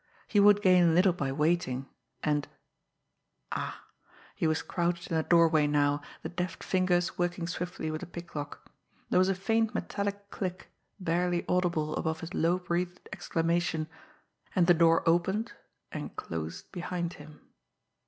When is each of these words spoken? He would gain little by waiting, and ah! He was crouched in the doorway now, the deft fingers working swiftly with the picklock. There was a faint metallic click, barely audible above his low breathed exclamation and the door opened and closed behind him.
He 0.27 0.39
would 0.39 0.63
gain 0.63 0.95
little 0.95 1.13
by 1.13 1.31
waiting, 1.31 1.87
and 2.23 2.47
ah! 3.51 3.83
He 4.33 4.47
was 4.47 4.63
crouched 4.63 5.11
in 5.11 5.15
the 5.15 5.21
doorway 5.21 5.67
now, 5.67 6.01
the 6.23 6.29
deft 6.29 6.63
fingers 6.63 7.19
working 7.19 7.45
swiftly 7.45 7.91
with 7.91 8.01
the 8.01 8.07
picklock. 8.07 8.67
There 9.11 9.19
was 9.19 9.29
a 9.29 9.35
faint 9.35 9.75
metallic 9.75 10.31
click, 10.31 10.71
barely 10.99 11.45
audible 11.47 11.95
above 11.95 12.21
his 12.21 12.33
low 12.33 12.57
breathed 12.57 13.07
exclamation 13.13 13.87
and 14.55 14.65
the 14.65 14.73
door 14.73 15.07
opened 15.07 15.53
and 15.91 16.15
closed 16.15 16.71
behind 16.71 17.13
him. 17.21 17.39